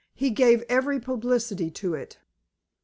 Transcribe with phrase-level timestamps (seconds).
[0.15, 2.17] "He gave every publicity to it."